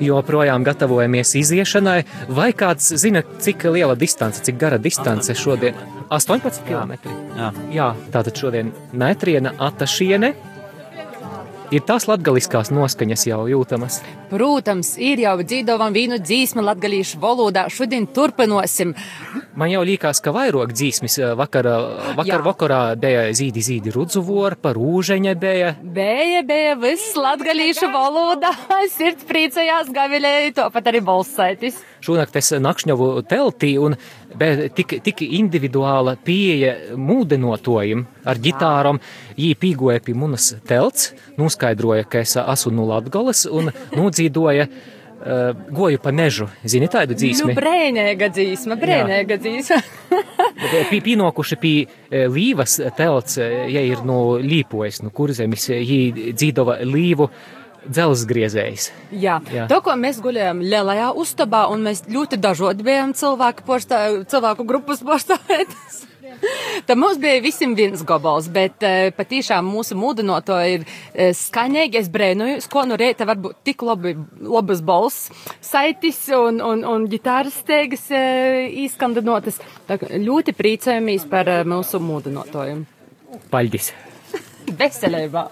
[0.00, 5.78] joprojām gatavojamies iziešanai, vai kāds zina, cik liela distance, cik gara distance šodien?
[6.10, 6.94] 18 km.
[7.36, 7.52] Jā.
[7.72, 10.34] Jā, tātad šodien metriena atašiene.
[11.74, 13.98] Ir tās latgaliskās noskaņas jau jūtamas.
[14.30, 17.66] Protams, ir jau dzīvotam vīnu dzīsma latgalīšu valodā.
[17.72, 18.94] Šodien turpinosim.
[19.56, 21.64] Man jau liekas, ka vairāk dzīsmis vakar,
[22.18, 22.42] vakar Jā.
[22.44, 25.70] vakarā bija zīdi, zīdi rudzu vorpa, rūžeņa bija.
[25.80, 28.50] Bija, bija viss latgalīšu valodā.
[28.98, 31.78] Sirds priecājās, gavilēja to pat arī balsaitis.
[32.04, 33.96] Šonakt es nakšņovu teltī un
[34.36, 39.00] bija tik, tik individuāla pieeja mūdenotojiem ar ģitārom.
[39.40, 44.68] Jī pīgoja pie munas telts, noskaidroja, ka es esmu no Latgolas un nodzīdoja
[45.20, 46.48] uh, goju pa mežu.
[46.64, 47.54] Zini tādu Nu, dzīsmi?
[47.56, 49.80] brēnēga dzīsma, brēnēga dzīsma.
[50.90, 56.78] Pī, pīnokuši pie eh, līvas telts, eh, ja ir no līpojas, no kurzemes, jī dzīdova
[56.86, 57.28] līvu
[57.86, 58.88] dzelsgriezējs.
[59.14, 59.66] Jā, Jā.
[59.70, 65.04] to, ko mēs guļējām lielajā uztabā, un mēs ļoti dažādi bijām cilvēku, porstā, cilvēku grupas
[65.06, 66.02] pārstāvētas.
[66.86, 71.98] Tad mums bija visiem viens gabals, bet uh, patiešām mūsu mūdinoto ir uh, skaņīgi.
[71.98, 75.28] Es brēnoju, ko no rīta var būt tik labi, labas balss,
[75.64, 79.58] saitis un, un, un ģitāras steigas uh, izskandinotas.
[79.90, 82.86] Tā ļoti priecājamies par mūsu mūdinotojiem.
[83.50, 83.94] Paļģis!
[84.80, 85.48] Veselībā!